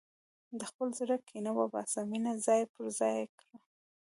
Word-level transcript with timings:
د 0.59 0.61
خپل 0.69 0.87
زړه 0.99 1.15
کینه 1.27 1.51
وباسه، 1.59 1.99
مینه 2.11 2.33
ځای 2.45 2.61
پر 2.73 2.85
ځای 2.99 3.17
کړه. 3.37 3.55